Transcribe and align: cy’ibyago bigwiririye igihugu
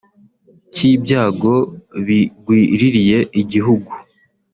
cy’ibyago 0.73 1.55
bigwiririye 2.05 3.19
igihugu 3.41 3.91